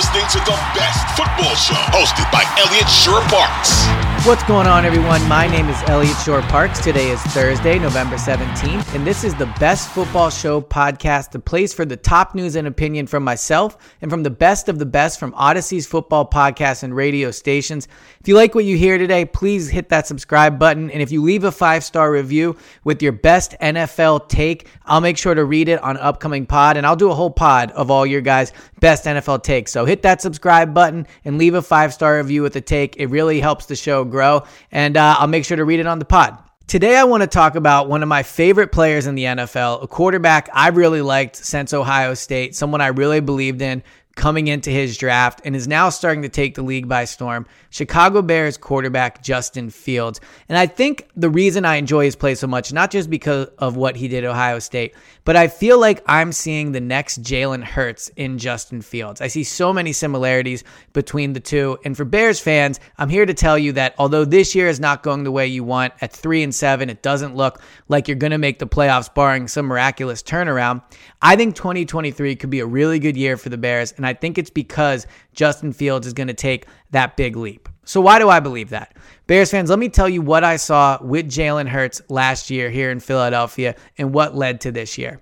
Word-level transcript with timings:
Listening 0.00 0.24
to 0.30 0.38
the 0.38 0.58
best 0.74 1.06
football 1.14 1.54
show 1.56 1.74
hosted 1.92 2.32
by 2.32 2.42
Elliot 2.58 2.88
Shorr-Parks. 2.88 4.09
What's 4.24 4.42
going 4.42 4.66
on, 4.66 4.84
everyone? 4.84 5.26
My 5.28 5.46
name 5.46 5.70
is 5.70 5.82
Elliot 5.86 6.14
Shorr-Parks. 6.18 6.84
Today 6.84 7.08
is 7.08 7.22
Thursday, 7.22 7.78
November 7.78 8.16
17th, 8.16 8.94
and 8.94 9.06
this 9.06 9.24
is 9.24 9.34
the 9.34 9.46
Best 9.58 9.88
Football 9.92 10.28
Show 10.28 10.60
podcast, 10.60 11.30
the 11.30 11.38
place 11.38 11.72
for 11.72 11.86
the 11.86 11.96
top 11.96 12.34
news 12.34 12.54
and 12.54 12.68
opinion 12.68 13.06
from 13.06 13.24
myself 13.24 13.78
and 14.02 14.10
from 14.10 14.22
the 14.22 14.28
best 14.28 14.68
of 14.68 14.78
the 14.78 14.84
best 14.84 15.18
from 15.18 15.32
Audacy's 15.32 15.86
football 15.86 16.28
podcasts 16.28 16.82
and 16.82 16.94
radio 16.94 17.30
stations. 17.30 17.88
If 18.20 18.28
you 18.28 18.34
like 18.34 18.54
what 18.54 18.66
you 18.66 18.76
hear 18.76 18.98
today, 18.98 19.24
please 19.24 19.70
hit 19.70 19.88
that 19.88 20.06
subscribe 20.06 20.58
button. 20.58 20.90
And 20.90 21.00
if 21.00 21.10
you 21.10 21.22
leave 21.22 21.44
a 21.44 21.50
five 21.50 21.82
star 21.82 22.12
review 22.12 22.58
with 22.84 23.02
your 23.02 23.12
best 23.12 23.56
NFL 23.62 24.28
take, 24.28 24.68
I'll 24.84 25.00
make 25.00 25.16
sure 25.16 25.34
to 25.34 25.46
read 25.46 25.70
it 25.70 25.82
on 25.82 25.96
upcoming 25.96 26.44
pod, 26.44 26.76
and 26.76 26.86
I'll 26.86 26.94
do 26.94 27.10
a 27.10 27.14
whole 27.14 27.30
pod 27.30 27.70
of 27.70 27.90
all 27.90 28.04
your 28.04 28.20
guys' 28.20 28.52
best 28.80 29.06
NFL 29.06 29.44
takes. 29.44 29.72
So 29.72 29.86
hit 29.86 30.02
that 30.02 30.20
subscribe 30.20 30.74
button 30.74 31.06
and 31.24 31.38
leave 31.38 31.54
a 31.54 31.62
five 31.62 31.94
star 31.94 32.18
review 32.18 32.42
with 32.42 32.54
a 32.56 32.60
take. 32.60 32.98
It 32.98 33.06
really 33.06 33.40
helps 33.40 33.64
the 33.64 33.76
show 33.76 34.09
grow, 34.10 34.44
and 34.70 34.96
uh, 34.96 35.16
I'll 35.18 35.26
make 35.26 35.44
sure 35.44 35.56
to 35.56 35.64
read 35.64 35.80
it 35.80 35.86
on 35.86 35.98
the 35.98 36.04
pod. 36.04 36.38
Today, 36.66 36.96
I 36.96 37.02
want 37.02 37.22
to 37.22 37.26
talk 37.26 37.56
about 37.56 37.88
one 37.88 38.02
of 38.02 38.08
my 38.08 38.22
favorite 38.22 38.70
players 38.70 39.06
in 39.06 39.16
the 39.16 39.24
NFL, 39.24 39.82
a 39.82 39.88
quarterback 39.88 40.48
I've 40.52 40.76
really 40.76 41.02
liked 41.02 41.34
since 41.34 41.72
Ohio 41.72 42.14
State, 42.14 42.54
someone 42.54 42.80
I 42.80 42.88
really 42.88 43.18
believed 43.18 43.60
in 43.60 43.82
coming 44.14 44.48
into 44.48 44.70
his 44.70 44.96
draft, 44.96 45.40
and 45.44 45.56
is 45.56 45.66
now 45.66 45.88
starting 45.88 46.22
to 46.22 46.28
take 46.28 46.54
the 46.54 46.62
league 46.62 46.86
by 46.86 47.06
storm. 47.06 47.46
Chicago 47.70 48.22
Bears 48.22 48.56
quarterback 48.56 49.22
Justin 49.22 49.70
Fields. 49.70 50.20
And 50.48 50.58
I 50.58 50.66
think 50.66 51.08
the 51.16 51.30
reason 51.30 51.64
I 51.64 51.76
enjoy 51.76 52.04
his 52.04 52.16
play 52.16 52.34
so 52.34 52.46
much, 52.46 52.72
not 52.72 52.90
just 52.90 53.08
because 53.08 53.48
of 53.58 53.76
what 53.76 53.96
he 53.96 54.08
did 54.08 54.24
at 54.24 54.30
Ohio 54.30 54.58
State, 54.58 54.94
but 55.30 55.36
I 55.36 55.46
feel 55.46 55.78
like 55.78 56.02
I'm 56.06 56.32
seeing 56.32 56.72
the 56.72 56.80
next 56.80 57.22
Jalen 57.22 57.62
Hurts 57.62 58.08
in 58.16 58.36
Justin 58.36 58.82
Fields. 58.82 59.20
I 59.20 59.28
see 59.28 59.44
so 59.44 59.72
many 59.72 59.92
similarities 59.92 60.64
between 60.92 61.34
the 61.34 61.38
two. 61.38 61.78
And 61.84 61.96
for 61.96 62.04
Bears 62.04 62.40
fans, 62.40 62.80
I'm 62.98 63.08
here 63.08 63.24
to 63.24 63.32
tell 63.32 63.56
you 63.56 63.70
that 63.74 63.94
although 63.96 64.24
this 64.24 64.56
year 64.56 64.66
is 64.66 64.80
not 64.80 65.04
going 65.04 65.22
the 65.22 65.30
way 65.30 65.46
you 65.46 65.62
want, 65.62 65.94
at 66.00 66.12
three 66.12 66.42
and 66.42 66.52
seven, 66.52 66.90
it 66.90 67.04
doesn't 67.04 67.36
look 67.36 67.62
like 67.86 68.08
you're 68.08 68.16
going 68.16 68.32
to 68.32 68.38
make 68.38 68.58
the 68.58 68.66
playoffs 68.66 69.14
barring 69.14 69.46
some 69.46 69.66
miraculous 69.66 70.20
turnaround. 70.20 70.82
I 71.22 71.36
think 71.36 71.54
2023 71.54 72.34
could 72.34 72.50
be 72.50 72.58
a 72.58 72.66
really 72.66 72.98
good 72.98 73.16
year 73.16 73.36
for 73.36 73.50
the 73.50 73.56
Bears. 73.56 73.92
And 73.92 74.04
I 74.04 74.14
think 74.14 74.36
it's 74.36 74.50
because 74.50 75.06
Justin 75.32 75.72
Fields 75.72 76.06
is 76.06 76.12
going 76.12 76.28
to 76.28 76.34
take 76.34 76.66
that 76.90 77.16
big 77.16 77.36
leap. 77.36 77.68
So, 77.84 78.00
why 78.00 78.18
do 78.18 78.28
I 78.28 78.40
believe 78.40 78.70
that? 78.70 78.96
Bears 79.26 79.50
fans, 79.50 79.70
let 79.70 79.78
me 79.78 79.88
tell 79.88 80.08
you 80.08 80.22
what 80.22 80.44
I 80.44 80.56
saw 80.56 80.98
with 81.00 81.26
Jalen 81.26 81.68
Hurts 81.68 82.02
last 82.08 82.50
year 82.50 82.70
here 82.70 82.90
in 82.90 83.00
Philadelphia 83.00 83.74
and 83.98 84.12
what 84.14 84.36
led 84.36 84.60
to 84.62 84.72
this 84.72 84.96
year. 84.98 85.20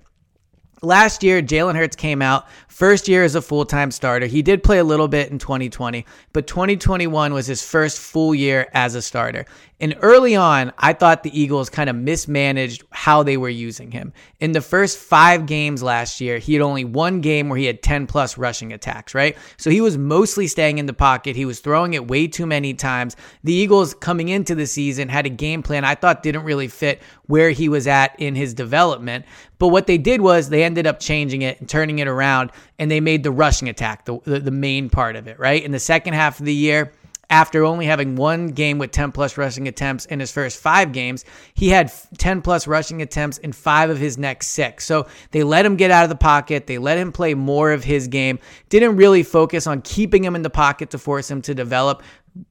Last 0.83 1.25
year, 1.25 1.43
Jalen 1.43 1.75
Hurts 1.75 1.97
came 1.97 2.23
out 2.23 2.47
first 2.69 3.09
year 3.09 3.25
as 3.25 3.35
a 3.35 3.43
full 3.43 3.65
time 3.65 3.91
starter. 3.91 4.27
He 4.27 4.43
did 4.43 4.63
play 4.63 4.79
a 4.79 4.85
little 4.85 5.09
bit 5.09 5.31
in 5.31 5.39
2020, 5.39 6.07
but 6.33 6.47
2021 6.47 7.35
was 7.35 7.47
his 7.47 7.63
first 7.63 7.99
full 7.99 8.35
year 8.35 8.69
as 8.75 8.95
a 8.95 9.03
starter. 9.03 9.45
And 9.81 9.97
early 10.01 10.35
on, 10.35 10.73
I 10.79 10.93
thought 10.93 11.23
the 11.23 11.41
Eagles 11.41 11.71
kind 11.71 11.89
of 11.89 11.95
mismanaged 11.95 12.85
how 12.91 13.23
they 13.23 13.37
were 13.37 13.49
using 13.49 13.93
him. 13.93 14.13
In 14.41 14.53
the 14.53 14.61
first 14.61 14.99
five 14.99 15.47
games 15.47 15.83
last 15.83 16.21
year, 16.21 16.39
he 16.39 16.53
had 16.53 16.63
only 16.63 16.85
one 16.85 17.21
game 17.21 17.49
where 17.49 17.59
he 17.59 17.65
had 17.65 17.83
10 17.83 18.09
plus 18.09 18.37
rushing 18.37 18.73
attacks, 18.73 19.15
right? 19.15 19.37
So 19.57 19.71
he 19.71 19.81
was 19.81 19.97
mostly 19.97 20.49
staying 20.49 20.79
in 20.79 20.87
the 20.87 20.93
pocket. 20.93 21.37
He 21.37 21.45
was 21.45 21.61
throwing 21.61 21.95
it 21.95 22.09
way 22.09 22.27
too 22.27 22.47
many 22.47 22.75
times. 22.75 23.15
The 23.45 23.53
Eagles 23.53 23.95
coming 23.95 24.29
into 24.29 24.57
the 24.57 24.67
season 24.67 25.09
had 25.09 25.27
a 25.27 25.31
game 25.31 25.63
plan 25.63 25.85
I 25.85 25.95
thought 25.95 26.25
didn't 26.25 26.43
really 26.45 26.69
fit 26.69 27.01
where 27.29 27.51
he 27.51 27.69
was 27.69 27.87
at 27.87 28.19
in 28.19 28.35
his 28.35 28.53
development. 28.53 29.25
But 29.59 29.69
what 29.69 29.87
they 29.87 29.99
did 29.99 30.21
was 30.21 30.49
they 30.49 30.65
ended 30.65 30.87
up 30.87 30.99
changing 30.99 31.43
it 31.43 31.61
and 31.61 31.69
turning 31.69 32.01
it 32.01 32.09
around, 32.09 32.51
and 32.79 32.91
they 32.91 33.01
made 33.01 33.23
the 33.23 33.31
rushing 33.31 33.69
attack 33.69 34.05
the, 34.05 34.19
the, 34.25 34.41
the 34.41 34.51
main 34.51 34.91
part 34.91 35.15
of 35.15 35.29
it, 35.29 35.39
right? 35.39 35.63
In 35.63 35.71
the 35.71 35.79
second 35.79 36.15
half 36.15 36.41
of 36.41 36.47
the 36.47 36.55
year, 36.55 36.93
after 37.31 37.65
only 37.65 37.85
having 37.85 38.17
one 38.17 38.49
game 38.49 38.79
with 38.79 38.91
10 38.91 39.13
plus 39.13 39.37
rushing 39.37 39.69
attempts 39.69 40.07
in 40.07 40.19
his 40.19 40.33
first 40.33 40.59
five 40.59 40.93
games, 40.93 41.27
he 41.53 41.69
had 41.69 41.93
10 42.17 42.41
plus 42.41 42.67
rushing 42.67 43.03
attempts 43.03 43.37
in 43.39 43.53
five 43.53 43.91
of 43.91 43.99
his 43.99 44.17
next 44.17 44.49
six. 44.49 44.87
So 44.87 45.07
they 45.31 45.43
let 45.43 45.67
him 45.67 45.77
get 45.77 45.91
out 45.91 46.05
of 46.05 46.09
the 46.09 46.17
pocket. 46.17 46.67
They 46.67 46.79
let 46.79 46.97
him 46.97 47.13
play 47.13 47.35
more 47.35 47.73
of 47.73 47.85
his 47.85 48.09
game. 48.09 48.39
Didn't 48.71 48.97
really 48.97 49.23
focus 49.23 49.67
on 49.67 49.83
keeping 49.83 50.25
him 50.25 50.35
in 50.35 50.43
the 50.43 50.51
pocket 50.51 50.91
to 50.91 50.99
force 50.99 51.31
him 51.31 51.43
to 51.43 51.55
develop, 51.55 52.03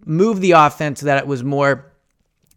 move 0.05 0.41
the 0.41 0.51
offense 0.51 0.99
so 0.99 1.07
that 1.07 1.17
it 1.17 1.25
was 1.25 1.43
more 1.43 1.91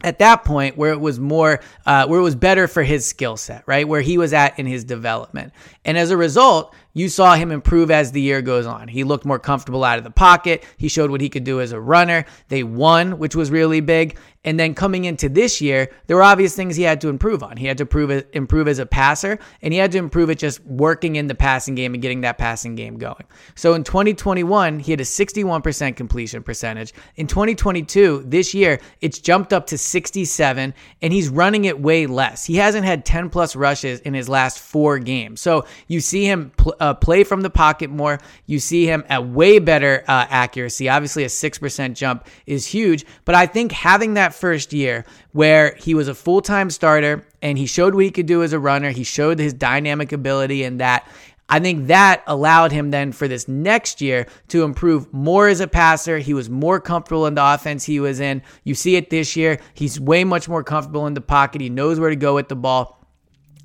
at 0.02 0.18
that 0.18 0.44
point 0.44 0.76
where 0.76 0.92
it 0.92 1.00
was 1.00 1.18
more 1.18 1.60
uh, 1.86 2.06
where 2.06 2.20
it 2.20 2.22
was 2.22 2.34
better 2.34 2.66
for 2.66 2.82
his 2.82 3.06
skill 3.06 3.36
set 3.36 3.62
right? 3.66 3.86
Where 3.86 4.00
he 4.00 4.18
was 4.18 4.32
at 4.32 4.58
in 4.58 4.66
his 4.66 4.84
development. 4.84 5.52
And 5.84 5.98
as 5.98 6.10
a 6.10 6.16
result 6.16 6.74
you 7.00 7.08
saw 7.08 7.34
him 7.34 7.50
improve 7.50 7.90
as 7.90 8.12
the 8.12 8.20
year 8.20 8.42
goes 8.42 8.66
on. 8.66 8.86
He 8.86 9.04
looked 9.04 9.24
more 9.24 9.38
comfortable 9.38 9.84
out 9.84 9.96
of 9.96 10.04
the 10.04 10.10
pocket. 10.10 10.64
He 10.76 10.88
showed 10.88 11.10
what 11.10 11.22
he 11.22 11.30
could 11.30 11.44
do 11.44 11.60
as 11.60 11.72
a 11.72 11.80
runner. 11.80 12.26
They 12.48 12.62
won, 12.62 13.18
which 13.18 13.34
was 13.34 13.50
really 13.50 13.80
big. 13.80 14.18
And 14.42 14.58
then 14.58 14.74
coming 14.74 15.04
into 15.04 15.28
this 15.28 15.60
year, 15.60 15.90
there 16.06 16.16
were 16.16 16.22
obvious 16.22 16.56
things 16.56 16.74
he 16.74 16.82
had 16.82 17.02
to 17.02 17.08
improve 17.08 17.42
on. 17.42 17.58
He 17.58 17.66
had 17.66 17.76
to 17.76 17.82
improve 17.82 18.10
it, 18.10 18.30
improve 18.32 18.68
as 18.68 18.78
a 18.78 18.86
passer, 18.86 19.38
and 19.60 19.72
he 19.72 19.78
had 19.78 19.92
to 19.92 19.98
improve 19.98 20.30
it 20.30 20.38
just 20.38 20.64
working 20.64 21.16
in 21.16 21.26
the 21.26 21.34
passing 21.34 21.74
game 21.74 21.92
and 21.92 22.00
getting 22.00 22.22
that 22.22 22.38
passing 22.38 22.74
game 22.74 22.96
going. 22.96 23.24
So 23.54 23.74
in 23.74 23.84
2021, 23.84 24.80
he 24.80 24.92
had 24.92 25.00
a 25.00 25.04
61% 25.04 25.94
completion 25.94 26.42
percentage. 26.42 26.94
In 27.16 27.26
2022, 27.26 28.24
this 28.26 28.54
year, 28.54 28.80
it's 29.02 29.18
jumped 29.18 29.52
up 29.52 29.66
to 29.66 29.78
67, 29.78 30.74
and 31.02 31.12
he's 31.12 31.28
running 31.28 31.66
it 31.66 31.78
way 31.78 32.06
less. 32.06 32.46
He 32.46 32.56
hasn't 32.56 32.86
had 32.86 33.04
10 33.04 33.28
plus 33.28 33.54
rushes 33.54 34.00
in 34.00 34.14
his 34.14 34.28
last 34.28 34.58
four 34.58 34.98
games. 34.98 35.42
So 35.42 35.66
you 35.86 36.00
see 36.00 36.24
him 36.24 36.50
pl- 36.56 36.76
uh, 36.80 36.89
uh, 36.90 36.94
play 36.94 37.24
from 37.24 37.40
the 37.40 37.50
pocket 37.50 37.90
more. 37.90 38.18
You 38.46 38.58
see 38.58 38.86
him 38.86 39.04
at 39.08 39.26
way 39.26 39.58
better 39.58 40.04
uh, 40.08 40.26
accuracy. 40.28 40.88
Obviously, 40.88 41.24
a 41.24 41.28
6% 41.28 41.94
jump 41.94 42.26
is 42.46 42.66
huge, 42.66 43.04
but 43.24 43.34
I 43.34 43.46
think 43.46 43.72
having 43.72 44.14
that 44.14 44.34
first 44.34 44.72
year 44.72 45.04
where 45.32 45.74
he 45.76 45.94
was 45.94 46.08
a 46.08 46.14
full 46.14 46.42
time 46.42 46.70
starter 46.70 47.24
and 47.40 47.56
he 47.56 47.66
showed 47.66 47.94
what 47.94 48.04
he 48.04 48.10
could 48.10 48.26
do 48.26 48.42
as 48.42 48.52
a 48.52 48.58
runner, 48.58 48.90
he 48.90 49.04
showed 49.04 49.38
his 49.38 49.52
dynamic 49.52 50.12
ability 50.12 50.64
and 50.64 50.80
that. 50.80 51.06
I 51.52 51.58
think 51.58 51.88
that 51.88 52.22
allowed 52.28 52.70
him 52.70 52.92
then 52.92 53.10
for 53.10 53.26
this 53.26 53.48
next 53.48 54.00
year 54.00 54.28
to 54.48 54.62
improve 54.62 55.12
more 55.12 55.48
as 55.48 55.58
a 55.58 55.66
passer. 55.66 56.18
He 56.18 56.32
was 56.32 56.48
more 56.48 56.78
comfortable 56.78 57.26
in 57.26 57.34
the 57.34 57.44
offense 57.44 57.84
he 57.84 57.98
was 57.98 58.20
in. 58.20 58.42
You 58.62 58.76
see 58.76 58.94
it 58.94 59.10
this 59.10 59.34
year. 59.34 59.58
He's 59.74 59.98
way 59.98 60.22
much 60.22 60.48
more 60.48 60.62
comfortable 60.62 61.08
in 61.08 61.14
the 61.14 61.20
pocket. 61.20 61.60
He 61.60 61.68
knows 61.68 61.98
where 61.98 62.10
to 62.10 62.14
go 62.14 62.36
with 62.36 62.48
the 62.48 62.54
ball. 62.54 62.99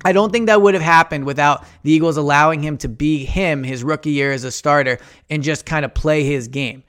I 0.06 0.12
don't 0.12 0.30
think 0.30 0.46
that 0.46 0.62
would 0.62 0.74
have 0.74 0.84
happened 0.84 1.24
without 1.24 1.64
the 1.82 1.90
Eagles 1.90 2.16
allowing 2.16 2.62
him 2.62 2.78
to 2.78 2.88
be 2.88 3.24
him 3.24 3.64
his 3.64 3.82
rookie 3.82 4.12
year 4.12 4.30
as 4.30 4.44
a 4.44 4.52
starter 4.52 4.98
and 5.28 5.42
just 5.42 5.66
kind 5.66 5.84
of 5.84 5.94
play 5.94 6.22
his 6.22 6.46
game. 6.46 6.84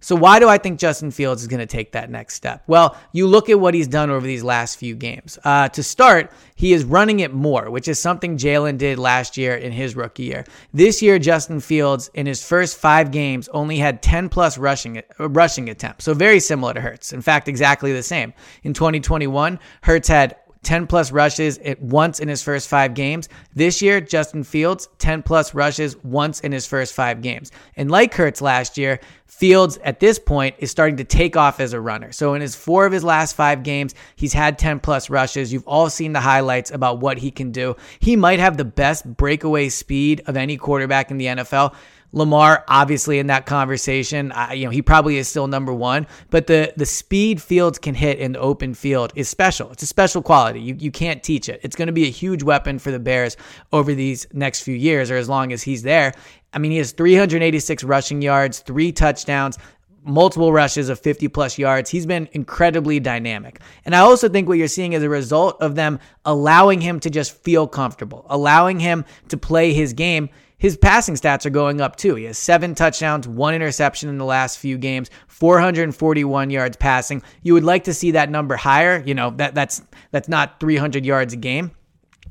So, 0.00 0.14
why 0.14 0.38
do 0.38 0.50
I 0.50 0.58
think 0.58 0.78
Justin 0.78 1.10
Fields 1.10 1.40
is 1.40 1.48
going 1.48 1.60
to 1.60 1.66
take 1.66 1.92
that 1.92 2.10
next 2.10 2.34
step? 2.34 2.62
Well, 2.66 2.94
you 3.12 3.26
look 3.26 3.48
at 3.48 3.58
what 3.58 3.72
he's 3.72 3.88
done 3.88 4.10
over 4.10 4.26
these 4.26 4.44
last 4.44 4.76
few 4.76 4.94
games. 4.94 5.38
Uh, 5.44 5.70
to 5.70 5.82
start, 5.82 6.30
he 6.56 6.74
is 6.74 6.84
running 6.84 7.20
it 7.20 7.32
more, 7.32 7.70
which 7.70 7.88
is 7.88 7.98
something 7.98 8.36
Jalen 8.36 8.76
did 8.76 8.98
last 8.98 9.38
year 9.38 9.54
in 9.54 9.72
his 9.72 9.96
rookie 9.96 10.24
year. 10.24 10.44
This 10.74 11.00
year, 11.00 11.18
Justin 11.18 11.60
Fields, 11.60 12.10
in 12.12 12.26
his 12.26 12.44
first 12.44 12.76
five 12.76 13.10
games, 13.10 13.48
only 13.48 13.78
had 13.78 14.02
10 14.02 14.28
plus 14.28 14.58
rushing, 14.58 14.98
uh, 14.98 15.30
rushing 15.30 15.70
attempts. 15.70 16.04
So, 16.04 16.12
very 16.12 16.38
similar 16.38 16.74
to 16.74 16.82
Hurts. 16.82 17.14
In 17.14 17.22
fact, 17.22 17.48
exactly 17.48 17.94
the 17.94 18.02
same. 18.02 18.34
In 18.62 18.74
2021, 18.74 19.58
Hurts 19.80 20.08
had 20.08 20.36
10 20.68 20.86
plus 20.86 21.10
rushes 21.10 21.56
at 21.64 21.80
once 21.80 22.20
in 22.20 22.28
his 22.28 22.42
first 22.42 22.68
five 22.68 22.92
games. 22.92 23.30
This 23.54 23.80
year, 23.80 24.02
Justin 24.02 24.44
Fields, 24.44 24.90
10 24.98 25.22
plus 25.22 25.54
rushes 25.54 25.96
once 26.04 26.40
in 26.40 26.52
his 26.52 26.66
first 26.66 26.92
five 26.92 27.22
games. 27.22 27.50
And 27.76 27.90
like 27.90 28.12
Hurts 28.12 28.42
last 28.42 28.76
year, 28.76 29.00
Fields 29.24 29.78
at 29.82 29.98
this 29.98 30.18
point 30.18 30.56
is 30.58 30.70
starting 30.70 30.98
to 30.98 31.04
take 31.04 31.38
off 31.38 31.58
as 31.58 31.72
a 31.72 31.80
runner. 31.80 32.12
So 32.12 32.34
in 32.34 32.42
his 32.42 32.54
four 32.54 32.84
of 32.84 32.92
his 32.92 33.02
last 33.02 33.34
five 33.34 33.62
games, 33.62 33.94
he's 34.14 34.34
had 34.34 34.58
10 34.58 34.80
plus 34.80 35.08
rushes. 35.08 35.54
You've 35.54 35.66
all 35.66 35.88
seen 35.88 36.12
the 36.12 36.20
highlights 36.20 36.70
about 36.70 37.00
what 37.00 37.16
he 37.16 37.30
can 37.30 37.50
do. 37.50 37.74
He 37.98 38.14
might 38.14 38.38
have 38.38 38.58
the 38.58 38.64
best 38.66 39.06
breakaway 39.16 39.70
speed 39.70 40.22
of 40.26 40.36
any 40.36 40.58
quarterback 40.58 41.10
in 41.10 41.16
the 41.16 41.26
NFL. 41.26 41.74
Lamar, 42.12 42.64
obviously, 42.68 43.18
in 43.18 43.26
that 43.26 43.44
conversation, 43.44 44.32
uh, 44.32 44.50
you 44.54 44.64
know, 44.64 44.70
he 44.70 44.80
probably 44.80 45.18
is 45.18 45.28
still 45.28 45.46
number 45.46 45.74
one. 45.74 46.06
But 46.30 46.46
the 46.46 46.72
the 46.76 46.86
speed 46.86 47.42
Fields 47.42 47.78
can 47.78 47.94
hit 47.94 48.18
in 48.18 48.32
the 48.32 48.40
open 48.40 48.74
field 48.74 49.12
is 49.14 49.28
special. 49.28 49.70
It's 49.72 49.82
a 49.82 49.86
special 49.86 50.22
quality. 50.22 50.60
You 50.60 50.76
you 50.78 50.90
can't 50.90 51.22
teach 51.22 51.48
it. 51.48 51.60
It's 51.62 51.76
going 51.76 51.86
to 51.86 51.92
be 51.92 52.06
a 52.06 52.10
huge 52.10 52.42
weapon 52.42 52.78
for 52.78 52.90
the 52.90 52.98
Bears 52.98 53.36
over 53.72 53.94
these 53.94 54.26
next 54.32 54.62
few 54.62 54.74
years, 54.74 55.10
or 55.10 55.16
as 55.16 55.28
long 55.28 55.52
as 55.52 55.62
he's 55.62 55.82
there. 55.82 56.14
I 56.52 56.58
mean, 56.58 56.70
he 56.70 56.78
has 56.78 56.92
386 56.92 57.84
rushing 57.84 58.22
yards, 58.22 58.60
three 58.60 58.90
touchdowns, 58.90 59.58
multiple 60.02 60.52
rushes 60.52 60.88
of 60.88 60.98
50 60.98 61.28
plus 61.28 61.58
yards. 61.58 61.90
He's 61.90 62.06
been 62.06 62.28
incredibly 62.32 63.00
dynamic. 63.00 63.60
And 63.84 63.94
I 63.94 63.98
also 63.98 64.28
think 64.28 64.48
what 64.48 64.56
you're 64.58 64.68
seeing 64.68 64.94
is 64.94 65.02
a 65.02 65.08
result 65.08 65.60
of 65.60 65.74
them 65.74 66.00
allowing 66.24 66.80
him 66.80 67.00
to 67.00 67.10
just 67.10 67.36
feel 67.42 67.66
comfortable, 67.66 68.24
allowing 68.30 68.80
him 68.80 69.04
to 69.28 69.36
play 69.36 69.74
his 69.74 69.92
game 69.92 70.30
his 70.58 70.76
passing 70.76 71.14
stats 71.14 71.46
are 71.46 71.50
going 71.50 71.80
up 71.80 71.96
too. 71.96 72.16
He 72.16 72.24
has 72.24 72.36
seven 72.36 72.74
touchdowns, 72.74 73.28
one 73.28 73.54
interception 73.54 74.08
in 74.08 74.18
the 74.18 74.24
last 74.24 74.58
few 74.58 74.76
games, 74.76 75.08
441 75.28 76.50
yards 76.50 76.76
passing. 76.76 77.22
You 77.42 77.54
would 77.54 77.64
like 77.64 77.84
to 77.84 77.94
see 77.94 78.10
that 78.12 78.28
number 78.28 78.56
higher. 78.56 79.02
You 79.06 79.14
know, 79.14 79.30
that 79.30 79.54
that's 79.54 79.82
that's 80.10 80.28
not 80.28 80.60
300 80.60 81.06
yards 81.06 81.32
a 81.32 81.36
game. 81.36 81.70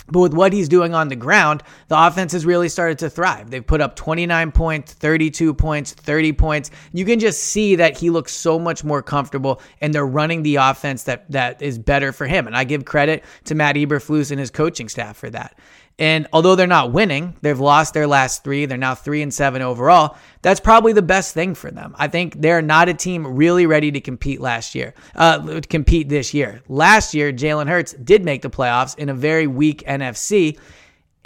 But 0.09 0.19
with 0.19 0.33
what 0.33 0.53
he's 0.53 0.69
doing 0.69 0.94
on 0.94 1.09
the 1.09 1.15
ground, 1.15 1.63
the 1.89 2.01
offense 2.01 2.31
has 2.31 2.45
really 2.45 2.69
started 2.69 3.00
to 3.00 3.09
thrive. 3.09 3.50
They've 3.50 3.65
put 3.65 3.81
up 3.81 3.95
29 3.95 4.51
points, 4.51 4.94
32 4.94 5.53
points, 5.53 5.91
30 5.91 6.33
points. 6.33 6.71
You 6.94 7.03
can 7.03 7.19
just 7.19 7.44
see 7.44 7.75
that 7.75 7.97
he 7.97 8.09
looks 8.09 8.31
so 8.33 8.57
much 8.57 8.83
more 8.83 9.01
comfortable 9.01 9.62
and 9.81 9.94
they're 9.94 10.06
running 10.06 10.44
the 10.44 10.57
offense 10.57 11.03
that 11.03 11.30
that 11.31 11.62
is 11.62 11.77
better 11.77 12.13
for 12.13 12.25
him. 12.25 12.47
And 12.47 12.56
I 12.56 12.63
give 12.63 12.85
credit 12.85 13.25
to 13.45 13.56
Matt 13.56 13.75
Eberflus 13.75 14.31
and 14.31 14.39
his 14.39 14.51
coaching 14.51 14.88
staff 14.88 15.18
for 15.18 15.30
that. 15.31 15.57
And 15.99 16.27
although 16.31 16.55
they're 16.55 16.67
not 16.67 16.91
winning, 16.91 17.35
they've 17.41 17.59
lost 17.59 17.95
their 17.95 18.05
last 18.05 18.44
three. 18.44 18.67
They're 18.67 18.77
now 18.77 18.94
three 18.94 19.23
and 19.23 19.33
seven 19.33 19.63
overall. 19.63 20.15
That's 20.44 20.59
probably 20.59 20.94
the 20.94 21.01
best 21.01 21.33
thing 21.33 21.55
for 21.55 21.71
them. 21.71 21.95
I 21.97 22.07
think 22.07 22.39
they're 22.39 22.61
not 22.61 22.88
a 22.88 22.94
team 22.94 23.25
really 23.25 23.65
ready 23.65 23.91
to 23.91 23.99
compete 23.99 24.39
last 24.39 24.75
year, 24.75 24.94
uh, 25.15 25.61
compete 25.67 26.07
this 26.07 26.35
year. 26.35 26.61
Last 26.67 27.15
year, 27.15 27.33
Jalen 27.33 27.67
Hurts 27.67 27.94
did 27.94 28.23
make 28.23 28.44
the 28.44 28.49
playoffs 28.49 28.95
in 28.97 29.09
a 29.09 29.13
very 29.13 29.47
weak 29.47 29.83
NFC. 29.88 30.59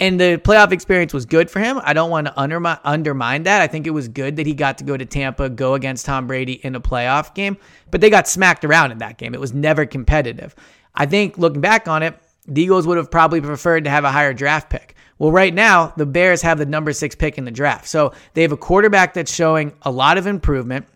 And 0.00 0.18
the 0.18 0.40
playoff 0.42 0.72
experience 0.72 1.12
was 1.12 1.26
good 1.26 1.50
for 1.50 1.60
him. 1.60 1.78
I 1.84 1.92
don't 1.92 2.10
want 2.10 2.26
to 2.26 2.40
undermine, 2.40 2.78
undermine 2.82 3.42
that. 3.44 3.62
I 3.62 3.68
think 3.68 3.86
it 3.86 3.90
was 3.90 4.08
good 4.08 4.36
that 4.36 4.46
he 4.46 4.54
got 4.54 4.78
to 4.78 4.84
go 4.84 4.96
to 4.96 5.04
Tampa, 5.04 5.48
go 5.48 5.74
against 5.74 6.06
Tom 6.06 6.26
Brady 6.26 6.54
in 6.54 6.74
a 6.74 6.80
playoff 6.80 7.34
game, 7.34 7.56
but 7.90 8.00
they 8.00 8.10
got 8.10 8.26
smacked 8.26 8.64
around 8.64 8.90
in 8.90 8.98
that 8.98 9.18
game. 9.18 9.34
It 9.34 9.38
was 9.38 9.52
never 9.52 9.86
competitive. 9.86 10.56
I 10.94 11.06
think 11.06 11.38
looking 11.38 11.60
back 11.60 11.86
on 11.86 12.02
it, 12.02 12.18
the 12.46 12.62
Eagles 12.62 12.86
would 12.86 12.96
have 12.96 13.10
probably 13.10 13.40
preferred 13.40 13.84
to 13.84 13.90
have 13.90 14.04
a 14.04 14.10
higher 14.10 14.34
draft 14.34 14.70
pick. 14.70 14.94
Well, 15.18 15.30
right 15.30 15.54
now, 15.54 15.92
the 15.96 16.06
Bears 16.06 16.42
have 16.42 16.58
the 16.58 16.66
number 16.66 16.92
six 16.92 17.14
pick 17.14 17.38
in 17.38 17.44
the 17.44 17.50
draft. 17.50 17.86
So 17.86 18.12
they 18.34 18.42
have 18.42 18.52
a 18.52 18.56
quarterback 18.56 19.14
that's 19.14 19.32
showing 19.32 19.72
a 19.82 19.90
lot 19.90 20.18
of 20.18 20.26
improvement, 20.26 20.86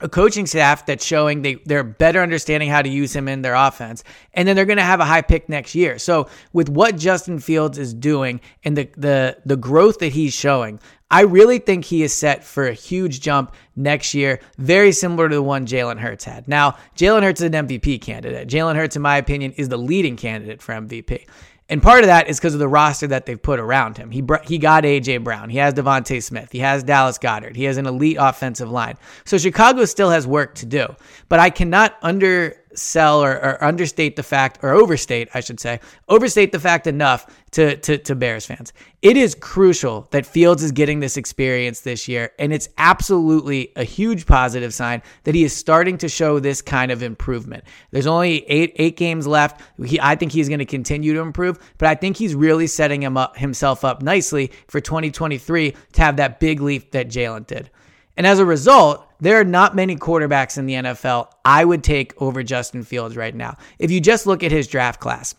a 0.00 0.08
coaching 0.08 0.46
staff 0.46 0.84
that's 0.84 1.04
showing 1.04 1.42
they, 1.42 1.54
they're 1.64 1.82
better 1.82 2.20
understanding 2.20 2.68
how 2.68 2.82
to 2.82 2.88
use 2.88 3.14
him 3.14 3.28
in 3.28 3.42
their 3.42 3.54
offense. 3.54 4.04
And 4.34 4.46
then 4.46 4.54
they're 4.54 4.66
going 4.66 4.76
to 4.76 4.82
have 4.82 5.00
a 5.00 5.04
high 5.04 5.22
pick 5.22 5.48
next 5.48 5.74
year. 5.74 5.98
So 5.98 6.28
with 6.52 6.68
what 6.68 6.96
Justin 6.96 7.38
Fields 7.38 7.78
is 7.78 7.94
doing 7.94 8.40
and 8.64 8.76
the, 8.76 8.88
the, 8.96 9.38
the 9.46 9.56
growth 9.56 9.98
that 10.00 10.12
he's 10.12 10.34
showing, 10.34 10.80
I 11.10 11.22
really 11.22 11.58
think 11.58 11.84
he 11.84 12.02
is 12.02 12.12
set 12.12 12.42
for 12.42 12.66
a 12.66 12.72
huge 12.72 13.20
jump 13.20 13.54
next 13.76 14.12
year, 14.12 14.40
very 14.58 14.90
similar 14.92 15.28
to 15.28 15.36
the 15.36 15.42
one 15.42 15.64
Jalen 15.66 15.98
Hurts 15.98 16.24
had. 16.24 16.48
Now, 16.48 16.76
Jalen 16.96 17.22
Hurts 17.22 17.40
is 17.40 17.46
an 17.46 17.66
MVP 17.66 18.00
candidate. 18.00 18.48
Jalen 18.48 18.74
Hurts, 18.74 18.96
in 18.96 19.02
my 19.02 19.16
opinion, 19.16 19.52
is 19.52 19.68
the 19.68 19.76
leading 19.76 20.16
candidate 20.16 20.60
for 20.60 20.74
MVP. 20.74 21.26
And 21.68 21.82
part 21.82 22.00
of 22.00 22.06
that 22.06 22.28
is 22.28 22.38
because 22.38 22.54
of 22.54 22.60
the 22.60 22.68
roster 22.68 23.08
that 23.08 23.26
they've 23.26 23.40
put 23.40 23.58
around 23.58 23.98
him. 23.98 24.10
He 24.12 24.22
he 24.44 24.58
got 24.58 24.84
AJ 24.84 25.24
Brown. 25.24 25.50
He 25.50 25.58
has 25.58 25.74
DeVonta 25.74 26.22
Smith. 26.22 26.52
He 26.52 26.60
has 26.60 26.84
Dallas 26.84 27.18
Goedert. 27.18 27.56
He 27.56 27.64
has 27.64 27.76
an 27.76 27.86
elite 27.86 28.18
offensive 28.20 28.70
line. 28.70 28.96
So 29.24 29.36
Chicago 29.36 29.84
still 29.84 30.10
has 30.10 30.26
work 30.26 30.54
to 30.56 30.66
do. 30.66 30.86
But 31.28 31.40
I 31.40 31.50
cannot 31.50 31.96
under 32.02 32.56
sell 32.76 33.22
or, 33.22 33.32
or, 33.32 33.64
understate 33.64 34.16
the 34.16 34.22
fact, 34.22 34.58
or 34.62 34.70
overstate, 34.70 35.28
I 35.34 35.40
should 35.40 35.60
say, 35.60 35.80
overstate 36.08 36.52
the 36.52 36.60
fact 36.60 36.86
enough 36.86 37.26
to, 37.52 37.76
to, 37.76 37.98
to 37.98 38.14
Bears 38.14 38.46
fans. 38.46 38.72
It 39.02 39.16
is 39.16 39.34
crucial 39.34 40.08
that 40.10 40.26
Fields 40.26 40.62
is 40.62 40.72
getting 40.72 41.00
this 41.00 41.16
experience 41.16 41.80
this 41.80 42.08
year, 42.08 42.32
and 42.38 42.52
it's 42.52 42.68
absolutely 42.78 43.72
a 43.76 43.84
huge 43.84 44.26
positive 44.26 44.74
sign 44.74 45.02
that 45.24 45.34
he 45.34 45.44
is 45.44 45.54
starting 45.54 45.98
to 45.98 46.08
show 46.08 46.38
this 46.38 46.60
kind 46.62 46.90
of 46.90 47.02
improvement. 47.02 47.64
There's 47.90 48.06
only 48.06 48.44
eight 48.50 48.74
eight 48.76 48.96
games 48.96 49.26
left. 49.26 49.62
He, 49.84 50.00
I 50.00 50.16
think 50.16 50.32
he's 50.32 50.48
going 50.48 50.58
to 50.58 50.64
continue 50.64 51.14
to 51.14 51.20
improve, 51.20 51.58
but 51.78 51.88
I 51.88 51.94
think 51.94 52.16
he's 52.16 52.34
really 52.34 52.66
setting 52.66 53.02
him 53.02 53.16
up 53.16 53.36
himself 53.36 53.84
up 53.84 54.02
nicely 54.02 54.52
for 54.68 54.80
2023 54.80 55.74
to 55.92 56.02
have 56.02 56.16
that 56.16 56.40
big 56.40 56.60
leap 56.60 56.92
that 56.92 57.08
Jalen 57.08 57.46
did. 57.46 57.70
And 58.16 58.26
as 58.26 58.38
a 58.38 58.44
result, 58.44 59.06
there 59.20 59.38
are 59.40 59.44
not 59.44 59.76
many 59.76 59.96
quarterbacks 59.96 60.58
in 60.58 60.66
the 60.66 60.74
NFL 60.74 61.30
I 61.44 61.64
would 61.64 61.84
take 61.84 62.20
over 62.20 62.42
Justin 62.42 62.82
Fields 62.82 63.16
right 63.16 63.34
now. 63.34 63.56
If 63.78 63.90
you 63.90 64.00
just 64.00 64.26
look 64.26 64.42
at 64.42 64.52
his 64.52 64.68
draft 64.68 65.00
class. 65.00 65.34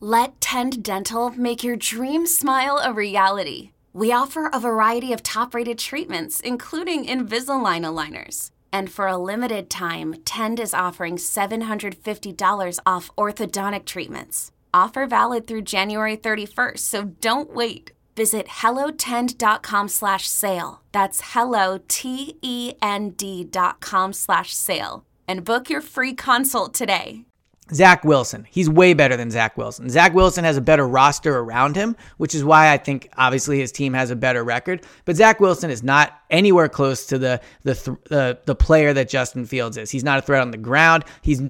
Let 0.00 0.40
Tend 0.40 0.82
Dental 0.82 1.30
make 1.30 1.62
your 1.62 1.76
dream 1.76 2.26
smile 2.26 2.80
a 2.82 2.92
reality. 2.92 3.70
We 3.92 4.10
offer 4.10 4.48
a 4.52 4.58
variety 4.58 5.12
of 5.12 5.22
top 5.22 5.54
rated 5.54 5.78
treatments, 5.78 6.40
including 6.40 7.06
Invisalign 7.06 7.82
aligners. 7.84 8.50
And 8.72 8.90
for 8.90 9.06
a 9.06 9.18
limited 9.18 9.68
time, 9.68 10.14
Tend 10.24 10.58
is 10.58 10.72
offering 10.72 11.16
$750 11.16 12.78
off 12.86 13.10
orthodontic 13.16 13.84
treatments. 13.84 14.50
Offer 14.72 15.06
valid 15.06 15.46
through 15.46 15.62
January 15.62 16.16
31st, 16.16 16.78
so 16.78 17.04
don't 17.04 17.54
wait. 17.54 17.92
Visit 18.14 18.46
hellotend.com 18.46 19.88
slash 19.88 20.28
sale. 20.28 20.82
That's 20.92 21.20
hello, 21.32 21.80
T-E-N-D 21.88 23.44
dot 23.44 23.80
com 23.80 24.12
slash 24.12 24.54
sale. 24.54 25.04
And 25.26 25.44
book 25.44 25.70
your 25.70 25.80
free 25.80 26.14
consult 26.14 26.74
today. 26.74 27.24
Zach 27.72 28.04
Wilson. 28.04 28.46
He's 28.50 28.68
way 28.68 28.92
better 28.92 29.16
than 29.16 29.30
Zach 29.30 29.56
Wilson. 29.56 29.88
Zach 29.88 30.12
Wilson 30.12 30.44
has 30.44 30.56
a 30.56 30.60
better 30.60 30.86
roster 30.86 31.38
around 31.38 31.74
him, 31.74 31.96
which 32.18 32.34
is 32.34 32.44
why 32.44 32.70
I 32.72 32.76
think 32.76 33.08
obviously 33.16 33.58
his 33.60 33.72
team 33.72 33.94
has 33.94 34.10
a 34.10 34.16
better 34.16 34.44
record. 34.44 34.84
But 35.04 35.16
Zach 35.16 35.40
Wilson 35.40 35.70
is 35.70 35.82
not 35.82 36.12
anywhere 36.28 36.68
close 36.68 37.06
to 37.06 37.18
the 37.18 37.40
the 37.62 37.74
the, 38.10 38.38
the 38.44 38.54
player 38.54 38.92
that 38.92 39.08
Justin 39.08 39.46
Fields 39.46 39.76
is. 39.76 39.90
He's 39.90 40.04
not 40.04 40.18
a 40.18 40.22
threat 40.22 40.42
on 40.42 40.50
the 40.50 40.58
ground. 40.58 41.04
He's 41.22 41.40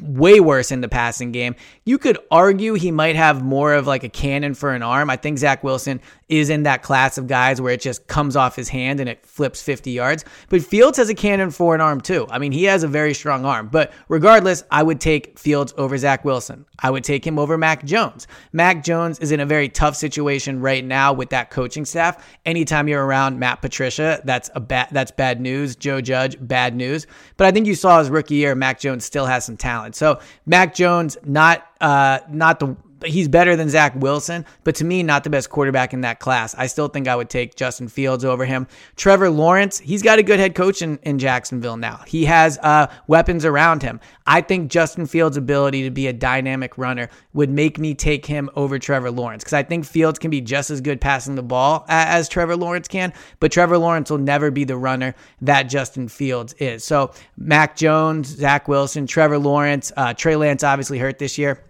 way 0.00 0.40
worse 0.40 0.70
in 0.70 0.80
the 0.80 0.88
passing 0.88 1.32
game. 1.32 1.54
You 1.84 1.98
could 1.98 2.18
argue 2.30 2.74
he 2.74 2.90
might 2.90 3.16
have 3.16 3.42
more 3.42 3.74
of 3.74 3.86
like 3.86 4.04
a 4.04 4.08
cannon 4.08 4.54
for 4.54 4.72
an 4.72 4.82
arm. 4.82 5.10
I 5.10 5.16
think 5.16 5.38
Zach 5.38 5.64
Wilson 5.64 6.00
is 6.28 6.48
in 6.48 6.62
that 6.62 6.82
class 6.82 7.18
of 7.18 7.26
guys 7.26 7.60
where 7.60 7.72
it 7.72 7.80
just 7.80 8.06
comes 8.06 8.36
off 8.36 8.54
his 8.54 8.68
hand 8.68 9.00
and 9.00 9.08
it 9.08 9.26
flips 9.26 9.60
50 9.62 9.90
yards. 9.90 10.24
But 10.48 10.62
Fields 10.62 10.98
has 10.98 11.08
a 11.08 11.14
cannon 11.14 11.50
for 11.50 11.74
an 11.74 11.80
arm 11.80 12.00
too. 12.00 12.26
I 12.30 12.38
mean, 12.38 12.52
he 12.52 12.64
has 12.64 12.84
a 12.84 12.88
very 12.88 13.14
strong 13.14 13.44
arm. 13.44 13.68
But 13.68 13.92
regardless, 14.08 14.62
I 14.70 14.82
would 14.82 15.00
take 15.00 15.38
Fields 15.38 15.74
over 15.76 15.98
Zach 15.98 16.24
Wilson. 16.24 16.66
I 16.78 16.90
would 16.90 17.04
take 17.04 17.26
him 17.26 17.38
over 17.38 17.58
Mac 17.58 17.84
Jones. 17.84 18.26
Mac 18.52 18.84
Jones 18.84 19.18
is 19.18 19.32
in 19.32 19.40
a 19.40 19.46
very 19.46 19.68
tough 19.68 19.96
situation 19.96 20.60
right 20.60 20.84
now 20.84 21.12
with 21.12 21.30
that 21.30 21.50
coaching 21.50 21.84
staff. 21.84 22.24
Anytime 22.46 22.88
you're 22.88 23.04
around 23.04 23.38
Matt 23.38 23.60
Patricia, 23.60 24.20
that's 24.24 24.50
a 24.54 24.60
bad 24.60 24.88
that's 24.92 25.10
bad 25.10 25.40
news. 25.40 25.76
Joe 25.76 26.00
Judge, 26.00 26.36
bad 26.40 26.74
news. 26.74 27.06
But 27.36 27.46
I 27.46 27.50
think 27.50 27.66
you 27.66 27.74
saw 27.74 27.98
his 27.98 28.08
rookie 28.08 28.36
year, 28.36 28.54
Mac 28.54 28.78
Jones 28.78 29.04
still 29.04 29.26
has 29.26 29.44
some 29.44 29.56
talent. 29.56 29.79
So 29.92 30.20
Mac 30.46 30.74
Jones, 30.74 31.16
not 31.24 31.66
uh, 31.80 32.20
not 32.28 32.60
the 32.60 32.76
he's 33.04 33.28
better 33.28 33.56
than 33.56 33.68
Zach 33.68 33.94
Wilson, 33.96 34.44
but 34.64 34.74
to 34.76 34.84
me, 34.84 35.02
not 35.02 35.24
the 35.24 35.30
best 35.30 35.50
quarterback 35.50 35.92
in 35.92 36.02
that 36.02 36.20
class. 36.20 36.54
I 36.56 36.66
still 36.66 36.88
think 36.88 37.08
I 37.08 37.16
would 37.16 37.30
take 37.30 37.54
Justin 37.54 37.88
Fields 37.88 38.24
over 38.24 38.44
him. 38.44 38.66
Trevor 38.96 39.30
Lawrence, 39.30 39.78
he's 39.78 40.02
got 40.02 40.18
a 40.18 40.22
good 40.22 40.38
head 40.38 40.54
coach 40.54 40.82
in, 40.82 40.98
in 41.02 41.18
Jacksonville 41.18 41.76
now. 41.76 42.02
He 42.06 42.24
has 42.26 42.58
uh, 42.58 42.86
weapons 43.06 43.44
around 43.44 43.82
him. 43.82 44.00
I 44.26 44.40
think 44.40 44.70
Justin 44.70 45.06
Fields' 45.06 45.36
ability 45.36 45.82
to 45.82 45.90
be 45.90 46.06
a 46.06 46.12
dynamic 46.12 46.78
runner 46.78 47.08
would 47.32 47.50
make 47.50 47.78
me 47.78 47.94
take 47.94 48.26
him 48.26 48.48
over 48.54 48.78
Trevor 48.78 49.10
Lawrence 49.10 49.42
because 49.42 49.54
I 49.54 49.62
think 49.62 49.84
Fields 49.84 50.18
can 50.18 50.30
be 50.30 50.40
just 50.40 50.70
as 50.70 50.80
good 50.80 51.00
passing 51.00 51.34
the 51.34 51.42
ball 51.42 51.84
as 51.88 52.28
Trevor 52.28 52.56
Lawrence 52.56 52.88
can, 52.88 53.12
but 53.40 53.50
Trevor 53.50 53.78
Lawrence 53.78 54.10
will 54.10 54.18
never 54.18 54.50
be 54.50 54.64
the 54.64 54.76
runner 54.76 55.14
that 55.40 55.64
Justin 55.64 56.08
Fields 56.08 56.54
is. 56.54 56.84
So, 56.84 57.12
Mac 57.36 57.76
Jones, 57.76 58.28
Zach 58.28 58.68
Wilson, 58.68 59.06
Trevor 59.06 59.38
Lawrence, 59.38 59.92
uh, 59.96 60.14
Trey 60.14 60.36
Lance 60.36 60.62
obviously 60.62 60.98
hurt 60.98 61.18
this 61.18 61.38
year. 61.38 61.62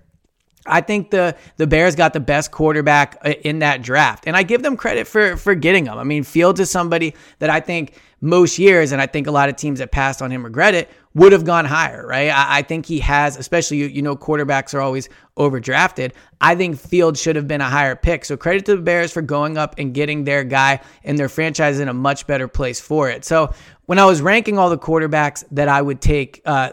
I 0.66 0.80
think 0.80 1.10
the 1.10 1.36
the 1.56 1.66
Bears 1.66 1.96
got 1.96 2.12
the 2.12 2.20
best 2.20 2.50
quarterback 2.50 3.18
uh, 3.24 3.30
in 3.42 3.60
that 3.60 3.82
draft, 3.82 4.24
and 4.26 4.36
I 4.36 4.42
give 4.42 4.62
them 4.62 4.76
credit 4.76 5.06
for 5.06 5.36
for 5.36 5.54
getting 5.54 5.86
him. 5.86 5.98
I 5.98 6.04
mean, 6.04 6.22
Fields 6.22 6.60
is 6.60 6.70
somebody 6.70 7.14
that 7.38 7.50
I 7.50 7.60
think 7.60 7.94
most 8.20 8.58
years, 8.58 8.92
and 8.92 9.00
I 9.00 9.06
think 9.06 9.26
a 9.26 9.30
lot 9.30 9.48
of 9.48 9.56
teams 9.56 9.78
that 9.78 9.90
passed 9.90 10.20
on 10.20 10.30
him 10.30 10.44
regret 10.44 10.74
it, 10.74 10.90
would 11.14 11.32
have 11.32 11.44
gone 11.44 11.64
higher, 11.64 12.06
right? 12.06 12.28
I, 12.28 12.58
I 12.58 12.62
think 12.62 12.86
he 12.86 13.00
has, 13.00 13.36
especially 13.36 13.78
you, 13.78 13.86
you 13.86 14.02
know, 14.02 14.16
quarterbacks 14.16 14.74
are 14.74 14.80
always 14.80 15.08
overdrafted. 15.36 16.12
I 16.40 16.54
think 16.54 16.78
Fields 16.78 17.20
should 17.20 17.34
have 17.34 17.48
been 17.48 17.60
a 17.60 17.68
higher 17.68 17.96
pick. 17.96 18.24
So 18.24 18.36
credit 18.36 18.64
to 18.66 18.76
the 18.76 18.82
Bears 18.82 19.12
for 19.12 19.22
going 19.22 19.58
up 19.58 19.74
and 19.78 19.92
getting 19.92 20.24
their 20.24 20.44
guy 20.44 20.80
and 21.02 21.18
their 21.18 21.28
franchise 21.28 21.80
in 21.80 21.88
a 21.88 21.94
much 21.94 22.26
better 22.26 22.46
place 22.46 22.80
for 22.80 23.10
it. 23.10 23.24
So 23.24 23.52
when 23.86 23.98
I 23.98 24.04
was 24.04 24.22
ranking 24.22 24.56
all 24.56 24.70
the 24.70 24.78
quarterbacks 24.78 25.42
that 25.50 25.66
I 25.68 25.82
would 25.82 26.00
take 26.00 26.42
uh, 26.44 26.70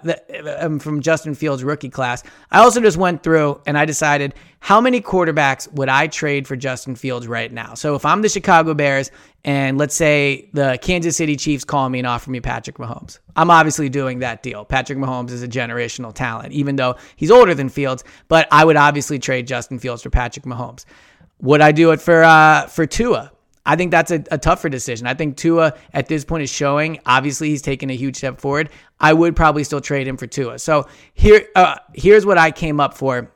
um, 0.60 0.78
from 0.78 1.02
Justin 1.02 1.34
Fields' 1.34 1.64
rookie 1.64 1.90
class, 1.90 2.22
I 2.52 2.60
also 2.60 2.80
just 2.80 2.98
went 2.98 3.24
through 3.24 3.60
and 3.66 3.76
I 3.76 3.86
decided 3.86 4.36
how 4.60 4.80
many 4.82 5.02
quarterbacks 5.02 5.72
would 5.74 5.90
I 5.90 6.08
trade 6.08 6.48
for 6.48 6.56
Justin 6.56 6.96
Fields 6.96 7.28
right 7.28 7.52
now? 7.52 7.74
So 7.74 7.96
if 7.96 8.06
I'm 8.06 8.22
the 8.22 8.30
Chicago 8.30 8.76
Bears 8.76 9.10
and 9.44 9.80
let's 9.80 9.96
say 9.96 10.50
the 10.54 10.78
Kansas 10.80 11.18
City 11.18 11.38
Chiefs 11.38 11.64
call 11.64 11.90
me 11.90 12.00
and 12.00 12.08
offer 12.08 12.30
me 12.30 12.40
Patrick 12.40 12.78
Mahomes, 12.78 13.18
I'm 13.38 13.52
obviously 13.52 13.88
doing 13.88 14.20
that 14.20 14.44
deal. 14.44 14.66
Patrick 14.66 14.98
Mahomes 14.98 15.30
is 15.32 15.44
a 15.44 15.48
generational 15.48 16.14
talent, 16.14 16.52
even 16.52 16.76
though 16.76 16.96
he's 17.16 17.32
older 17.32 17.54
than 17.54 17.70
Fields, 17.70 18.04
but 18.28 18.48
I 18.52 18.66
would 18.66 18.76
obviously 18.76 19.20
trade 19.20 19.48
Justin 19.48 19.80
Fields 19.80 20.02
for 20.02 20.10
Patrick 20.10 20.46
Mahomes. 20.46 20.86
Would 21.42 21.62
I 21.62 21.72
do 21.72 21.92
it 21.92 22.02
for 22.02 22.24
uh, 22.24 22.66
for 22.68 22.88
Tua? 22.88 23.32
I 23.64 23.76
think 23.76 23.92
that's 23.92 24.12
a, 24.12 24.24
a, 24.32 24.38
tougher 24.38 24.70
decision. 24.70 25.08
I 25.08 25.14
think 25.14 25.36
Tua 25.36 25.74
at 25.94 26.08
this 26.08 26.24
point 26.24 26.42
is 26.42 26.50
showing. 26.50 27.00
Obviously, 27.06 27.50
he's 27.50 27.62
taken 27.62 27.90
a 27.90 27.96
huge 27.96 28.16
step 28.16 28.40
forward. 28.40 28.70
I 29.00 29.12
would 29.12 29.36
probably 29.36 29.66
still 29.66 29.82
trade 29.82 30.08
him 30.08 30.16
for 30.16 30.26
Tua. 30.26 30.58
So 30.58 30.88
here, 31.14 31.48
uh, 31.54 31.76
here's 31.94 32.26
what 32.26 32.38
I 32.38 32.50
came 32.50 32.80
up 32.80 32.98
for. 32.98 33.30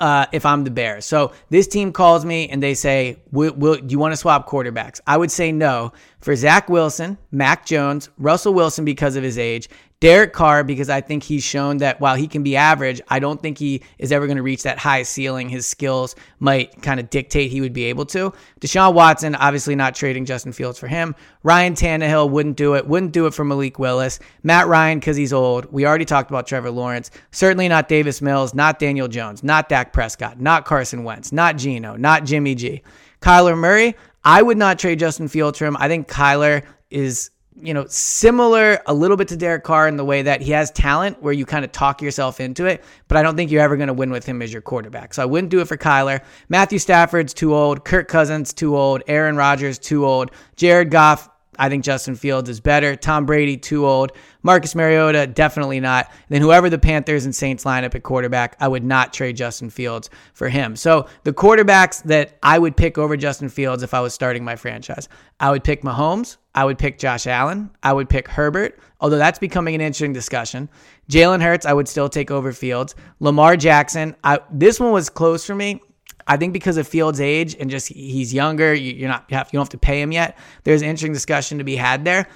Uh, 0.00 0.26
if 0.32 0.44
I'm 0.44 0.64
the 0.64 0.70
Bears, 0.70 1.04
so 1.04 1.32
this 1.50 1.66
team 1.68 1.92
calls 1.92 2.24
me 2.24 2.48
and 2.48 2.62
they 2.62 2.74
say, 2.74 3.18
will, 3.30 3.52
will, 3.54 3.76
"Do 3.76 3.92
you 3.92 3.98
want 3.98 4.12
to 4.12 4.16
swap 4.16 4.48
quarterbacks?" 4.48 5.00
I 5.06 5.16
would 5.16 5.30
say 5.30 5.52
no 5.52 5.92
for 6.20 6.34
Zach 6.34 6.68
Wilson, 6.68 7.16
Mac 7.30 7.64
Jones, 7.64 8.08
Russell 8.18 8.54
Wilson 8.54 8.84
because 8.84 9.16
of 9.16 9.22
his 9.22 9.38
age, 9.38 9.68
Derek 10.04 10.34
Carr, 10.34 10.64
because 10.64 10.90
I 10.90 11.00
think 11.00 11.22
he's 11.22 11.42
shown 11.42 11.78
that 11.78 11.98
while 11.98 12.14
he 12.14 12.28
can 12.28 12.42
be 12.42 12.56
average, 12.56 13.00
I 13.08 13.20
don't 13.20 13.40
think 13.40 13.56
he 13.56 13.80
is 13.96 14.12
ever 14.12 14.26
going 14.26 14.36
to 14.36 14.42
reach 14.42 14.64
that 14.64 14.78
high 14.78 15.02
ceiling. 15.02 15.48
His 15.48 15.66
skills 15.66 16.14
might 16.40 16.82
kind 16.82 17.00
of 17.00 17.08
dictate 17.08 17.50
he 17.50 17.62
would 17.62 17.72
be 17.72 17.84
able 17.84 18.04
to. 18.08 18.30
Deshaun 18.60 18.92
Watson, 18.92 19.34
obviously 19.34 19.74
not 19.74 19.94
trading 19.94 20.26
Justin 20.26 20.52
Fields 20.52 20.78
for 20.78 20.88
him. 20.88 21.14
Ryan 21.42 21.72
Tannehill 21.72 22.28
wouldn't 22.28 22.58
do 22.58 22.74
it. 22.74 22.86
Wouldn't 22.86 23.12
do 23.12 23.24
it 23.24 23.32
for 23.32 23.46
Malik 23.46 23.78
Willis. 23.78 24.18
Matt 24.42 24.66
Ryan, 24.66 24.98
because 24.98 25.16
he's 25.16 25.32
old. 25.32 25.72
We 25.72 25.86
already 25.86 26.04
talked 26.04 26.30
about 26.30 26.46
Trevor 26.46 26.70
Lawrence. 26.70 27.10
Certainly 27.30 27.68
not 27.68 27.88
Davis 27.88 28.20
Mills, 28.20 28.52
not 28.52 28.78
Daniel 28.78 29.08
Jones, 29.08 29.42
not 29.42 29.70
Dak 29.70 29.94
Prescott, 29.94 30.38
not 30.38 30.66
Carson 30.66 31.04
Wentz, 31.04 31.32
not 31.32 31.56
Geno, 31.56 31.96
not 31.96 32.26
Jimmy 32.26 32.54
G. 32.54 32.82
Kyler 33.22 33.56
Murray, 33.56 33.96
I 34.22 34.42
would 34.42 34.58
not 34.58 34.78
trade 34.78 34.98
Justin 34.98 35.28
Fields 35.28 35.58
for 35.58 35.64
him. 35.64 35.78
I 35.80 35.88
think 35.88 36.08
Kyler 36.08 36.62
is 36.90 37.30
you 37.60 37.72
know, 37.72 37.86
similar 37.86 38.80
a 38.86 38.94
little 38.94 39.16
bit 39.16 39.28
to 39.28 39.36
Derek 39.36 39.62
Carr 39.62 39.86
in 39.86 39.96
the 39.96 40.04
way 40.04 40.22
that 40.22 40.40
he 40.40 40.50
has 40.52 40.70
talent 40.72 41.22
where 41.22 41.32
you 41.32 41.46
kind 41.46 41.64
of 41.64 41.70
talk 41.70 42.02
yourself 42.02 42.40
into 42.40 42.66
it, 42.66 42.82
but 43.06 43.16
I 43.16 43.22
don't 43.22 43.36
think 43.36 43.50
you're 43.50 43.62
ever 43.62 43.76
going 43.76 43.88
to 43.88 43.94
win 43.94 44.10
with 44.10 44.26
him 44.26 44.42
as 44.42 44.52
your 44.52 44.62
quarterback. 44.62 45.14
So 45.14 45.22
I 45.22 45.26
wouldn't 45.26 45.50
do 45.50 45.60
it 45.60 45.68
for 45.68 45.76
Kyler. 45.76 46.20
Matthew 46.48 46.78
Stafford's 46.78 47.32
too 47.32 47.54
old. 47.54 47.84
Kirk 47.84 48.08
Cousins 48.08 48.52
too 48.52 48.76
old. 48.76 49.02
Aaron 49.06 49.36
Rodgers 49.36 49.78
too 49.78 50.04
old. 50.04 50.32
Jared 50.56 50.90
Goff 50.90 51.28
I 51.58 51.68
think 51.68 51.84
Justin 51.84 52.14
Fields 52.14 52.48
is 52.48 52.60
better. 52.60 52.96
Tom 52.96 53.26
Brady, 53.26 53.56
too 53.56 53.86
old. 53.86 54.12
Marcus 54.42 54.74
Mariota, 54.74 55.26
definitely 55.26 55.80
not. 55.80 56.10
then 56.28 56.42
whoever 56.42 56.68
the 56.68 56.78
Panthers 56.78 57.24
and 57.24 57.34
Saints 57.34 57.64
line 57.64 57.84
up 57.84 57.94
at 57.94 58.02
quarterback, 58.02 58.56
I 58.60 58.68
would 58.68 58.84
not 58.84 59.12
trade 59.12 59.36
Justin 59.36 59.70
Fields 59.70 60.10
for 60.34 60.48
him. 60.48 60.76
So 60.76 61.08
the 61.22 61.32
quarterbacks 61.32 62.02
that 62.04 62.38
I 62.42 62.58
would 62.58 62.76
pick 62.76 62.98
over 62.98 63.16
Justin 63.16 63.48
Fields 63.48 63.82
if 63.82 63.94
I 63.94 64.00
was 64.00 64.12
starting 64.12 64.44
my 64.44 64.56
franchise, 64.56 65.08
I 65.40 65.50
would 65.50 65.64
pick 65.64 65.82
Mahomes. 65.82 66.36
I 66.54 66.64
would 66.64 66.78
pick 66.78 66.98
Josh 66.98 67.26
Allen. 67.26 67.70
I 67.82 67.92
would 67.92 68.08
pick 68.08 68.28
Herbert, 68.28 68.78
although 69.00 69.16
that's 69.16 69.40
becoming 69.40 69.74
an 69.74 69.80
interesting 69.80 70.12
discussion. 70.12 70.68
Jalen 71.10 71.42
Hurts, 71.42 71.66
I 71.66 71.72
would 71.72 71.88
still 71.88 72.08
take 72.08 72.30
over 72.30 72.52
Fields. 72.52 72.94
Lamar 73.18 73.56
Jackson, 73.56 74.14
I, 74.22 74.38
this 74.50 74.78
one 74.78 74.92
was 74.92 75.10
close 75.10 75.44
for 75.44 75.54
me. 75.54 75.80
I 76.26 76.36
think 76.36 76.52
because 76.52 76.76
of 76.76 76.88
Fields' 76.88 77.20
age 77.20 77.54
and 77.58 77.70
just 77.70 77.88
he's 77.88 78.32
younger, 78.32 78.72
you're 78.72 79.08
not 79.08 79.24
you, 79.28 79.36
have, 79.36 79.48
you 79.48 79.58
don't 79.58 79.64
have 79.64 79.70
to 79.70 79.78
pay 79.78 80.00
him 80.00 80.12
yet. 80.12 80.38
There's 80.64 80.82
an 80.82 80.88
interesting 80.88 81.12
discussion 81.12 81.58
to 81.58 81.64
be 81.64 81.76
had 81.76 82.04
there, 82.04 82.28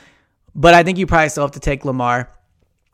but 0.55 0.75
I 0.75 0.83
think 0.83 0.99
you 0.99 1.07
probably 1.07 1.29
still 1.31 1.45
have 1.45 1.53
to 1.53 1.61
take 1.61 1.85
Lamar. 1.85 2.29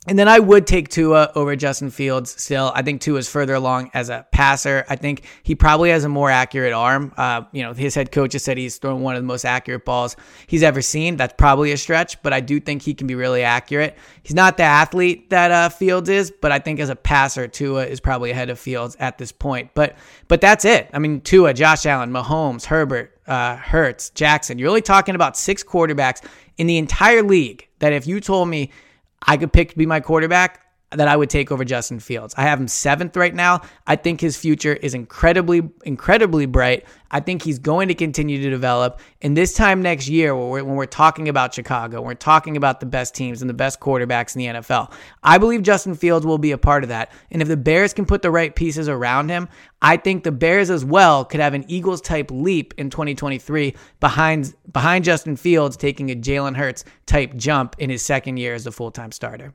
And 0.07 0.19
then 0.19 0.27
I 0.27 0.37
would 0.37 0.67
take 0.67 0.89
Tua 0.89 1.31
over 1.33 1.55
Justin 1.55 1.89
Fields 1.89 2.39
still. 2.39 2.71
I 2.75 2.83
think 2.83 3.01
Tua 3.01 3.17
is 3.17 3.27
further 3.27 3.55
along 3.55 3.89
as 3.93 4.09
a 4.09 4.25
passer. 4.31 4.85
I 4.87 4.95
think 4.95 5.23
he 5.41 5.55
probably 5.55 5.89
has 5.89 6.03
a 6.03 6.09
more 6.09 6.29
accurate 6.29 6.73
arm. 6.73 7.11
Uh, 7.17 7.43
you 7.51 7.63
know, 7.63 7.73
his 7.73 7.95
head 7.95 8.11
coach 8.11 8.33
has 8.33 8.43
said 8.43 8.57
he's 8.57 8.77
thrown 8.77 9.01
one 9.01 9.15
of 9.15 9.23
the 9.23 9.27
most 9.27 9.45
accurate 9.45 9.83
balls 9.83 10.15
he's 10.45 10.61
ever 10.61 10.81
seen. 10.81 11.17
That's 11.17 11.33
probably 11.37 11.71
a 11.71 11.77
stretch, 11.77 12.21
but 12.21 12.33
I 12.33 12.39
do 12.39 12.59
think 12.59 12.83
he 12.83 12.93
can 12.93 13.07
be 13.07 13.15
really 13.15 13.41
accurate. 13.41 13.97
He's 14.21 14.35
not 14.35 14.57
the 14.57 14.63
athlete 14.63 15.31
that 15.31 15.51
uh, 15.51 15.69
Fields 15.69 16.07
is, 16.07 16.31
but 16.31 16.51
I 16.51 16.59
think 16.59 16.79
as 16.79 16.89
a 16.89 16.95
passer, 16.95 17.47
Tua 17.47 17.85
is 17.85 17.99
probably 17.99 18.29
ahead 18.29 18.51
of 18.51 18.59
Fields 18.59 18.95
at 18.99 19.17
this 19.17 19.31
point. 19.31 19.71
But 19.73 19.95
but 20.27 20.39
that's 20.39 20.65
it. 20.65 20.89
I 20.93 20.99
mean, 20.99 21.21
Tua, 21.21 21.53
Josh 21.53 21.85
Allen, 21.87 22.11
Mahomes, 22.11 22.65
Herbert, 22.65 23.19
uh, 23.25 23.55
Hurts, 23.55 24.11
Jackson. 24.11 24.59
You're 24.59 24.69
only 24.69 24.81
talking 24.81 25.15
about 25.15 25.35
six 25.35 25.63
quarterbacks 25.63 26.23
in 26.57 26.67
the 26.67 26.77
entire 26.77 27.23
league 27.23 27.67
that 27.79 27.91
if 27.91 28.05
you 28.05 28.19
told 28.19 28.49
me– 28.49 28.69
I 29.23 29.37
could 29.37 29.53
pick 29.53 29.69
to 29.71 29.77
be 29.77 29.85
my 29.85 29.99
quarterback 29.99 30.64
that 30.91 31.07
I 31.07 31.15
would 31.15 31.29
take 31.29 31.51
over 31.51 31.65
Justin 31.65 31.99
Fields. 31.99 32.33
I 32.37 32.43
have 32.43 32.59
him 32.59 32.67
seventh 32.67 33.17
right 33.17 33.33
now. 33.33 33.61
I 33.87 33.95
think 33.95 34.21
his 34.21 34.37
future 34.37 34.73
is 34.73 34.93
incredibly, 34.93 35.69
incredibly 35.83 36.45
bright. 36.45 36.85
I 37.11 37.19
think 37.19 37.41
he's 37.41 37.59
going 37.59 37.87
to 37.87 37.95
continue 37.95 38.41
to 38.41 38.49
develop. 38.49 38.99
And 39.21 39.35
this 39.35 39.53
time 39.53 39.81
next 39.81 40.07
year, 40.07 40.35
when 40.35 40.49
we're, 40.49 40.63
when 40.63 40.75
we're 40.75 40.85
talking 40.85 41.27
about 41.27 41.53
Chicago, 41.53 42.01
we're 42.01 42.13
talking 42.13 42.55
about 42.55 42.79
the 42.79 42.85
best 42.85 43.15
teams 43.15 43.41
and 43.41 43.49
the 43.49 43.53
best 43.53 43.79
quarterbacks 43.79 44.35
in 44.35 44.39
the 44.39 44.59
NFL. 44.59 44.93
I 45.23 45.37
believe 45.37 45.63
Justin 45.63 45.95
Fields 45.95 46.25
will 46.25 46.37
be 46.37 46.51
a 46.51 46.57
part 46.57 46.83
of 46.83 46.89
that. 46.89 47.11
And 47.31 47.41
if 47.41 47.47
the 47.47 47.57
Bears 47.57 47.93
can 47.93 48.05
put 48.05 48.21
the 48.21 48.31
right 48.31 48.55
pieces 48.55 48.87
around 48.87 49.29
him, 49.29 49.49
I 49.81 49.97
think 49.97 50.23
the 50.23 50.31
Bears 50.31 50.69
as 50.69 50.85
well 50.85 51.25
could 51.25 51.39
have 51.39 51.53
an 51.53 51.65
Eagles 51.67 52.01
type 52.01 52.31
leap 52.31 52.73
in 52.77 52.89
2023 52.89 53.75
behind 53.99 54.53
behind 54.71 55.05
Justin 55.05 55.35
Fields 55.35 55.77
taking 55.77 56.11
a 56.11 56.15
Jalen 56.15 56.55
Hurts 56.55 56.85
type 57.05 57.35
jump 57.35 57.75
in 57.79 57.89
his 57.89 58.01
second 58.01 58.37
year 58.37 58.53
as 58.53 58.65
a 58.67 58.71
full 58.71 58.91
time 58.91 59.11
starter. 59.11 59.53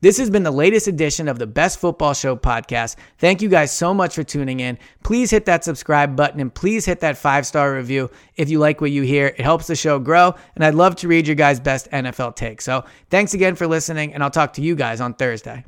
This 0.00 0.18
has 0.18 0.28
been 0.28 0.42
the 0.42 0.50
latest 0.50 0.88
edition 0.88 1.26
of 1.26 1.38
the 1.38 1.46
Best 1.46 1.78
Football 1.78 2.12
Show 2.12 2.36
podcast. 2.36 2.96
Thank 3.18 3.40
you 3.40 3.48
guys 3.48 3.72
so 3.72 3.94
much 3.94 4.14
for 4.14 4.22
tuning 4.22 4.60
in. 4.60 4.78
Please 5.02 5.30
hit 5.30 5.46
that 5.46 5.64
subscribe 5.64 6.14
button 6.14 6.40
and 6.40 6.54
please 6.54 6.84
hit 6.84 7.00
that 7.00 7.16
five 7.16 7.46
star 7.46 7.74
review 7.74 8.10
if 8.36 8.50
you 8.50 8.58
like 8.58 8.80
what 8.80 8.90
you 8.90 9.02
hear. 9.02 9.28
It 9.28 9.40
helps 9.40 9.66
the 9.66 9.76
show 9.76 9.98
grow, 9.98 10.34
and 10.54 10.64
I'd 10.64 10.74
love 10.74 10.96
to 10.96 11.08
read 11.08 11.26
your 11.26 11.36
guys' 11.36 11.60
best 11.60 11.90
NFL 11.90 12.36
takes. 12.36 12.64
So 12.64 12.84
thanks 13.10 13.34
again 13.34 13.54
for 13.54 13.66
listening, 13.66 14.12
and 14.12 14.22
I'll 14.22 14.30
talk 14.30 14.52
to 14.54 14.62
you 14.62 14.74
guys 14.74 15.00
on 15.00 15.14
Thursday. 15.14 15.64